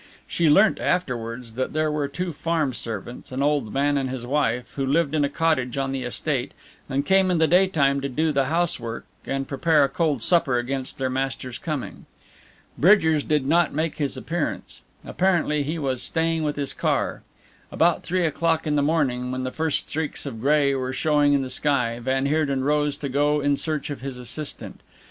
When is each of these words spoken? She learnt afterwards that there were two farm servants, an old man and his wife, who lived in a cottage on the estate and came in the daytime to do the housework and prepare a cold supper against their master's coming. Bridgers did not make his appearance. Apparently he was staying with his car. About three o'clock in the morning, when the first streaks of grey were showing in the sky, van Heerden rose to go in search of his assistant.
She 0.25 0.49
learnt 0.49 0.79
afterwards 0.79 1.53
that 1.53 1.73
there 1.73 1.91
were 1.91 2.07
two 2.07 2.33
farm 2.33 2.73
servants, 2.73 3.31
an 3.31 3.43
old 3.43 3.71
man 3.71 3.99
and 3.99 4.09
his 4.09 4.25
wife, 4.25 4.71
who 4.75 4.83
lived 4.83 5.13
in 5.13 5.23
a 5.23 5.29
cottage 5.29 5.77
on 5.77 5.91
the 5.91 6.01
estate 6.01 6.53
and 6.89 7.05
came 7.05 7.29
in 7.29 7.37
the 7.37 7.45
daytime 7.47 8.01
to 8.01 8.09
do 8.09 8.31
the 8.31 8.45
housework 8.45 9.05
and 9.27 9.47
prepare 9.47 9.83
a 9.83 9.89
cold 9.89 10.23
supper 10.23 10.57
against 10.57 10.97
their 10.97 11.11
master's 11.11 11.59
coming. 11.59 12.07
Bridgers 12.79 13.21
did 13.21 13.45
not 13.45 13.75
make 13.75 13.97
his 13.99 14.17
appearance. 14.17 14.81
Apparently 15.05 15.61
he 15.61 15.77
was 15.77 16.01
staying 16.01 16.41
with 16.41 16.55
his 16.55 16.73
car. 16.73 17.21
About 17.71 18.01
three 18.01 18.25
o'clock 18.25 18.65
in 18.65 18.75
the 18.75 18.81
morning, 18.81 19.31
when 19.31 19.43
the 19.43 19.51
first 19.51 19.87
streaks 19.87 20.25
of 20.25 20.41
grey 20.41 20.73
were 20.73 20.93
showing 20.93 21.33
in 21.33 21.43
the 21.43 21.49
sky, 21.51 21.99
van 21.99 22.25
Heerden 22.25 22.63
rose 22.63 22.97
to 22.97 23.07
go 23.07 23.39
in 23.39 23.55
search 23.55 23.91
of 23.91 24.01
his 24.01 24.17
assistant. 24.17 24.81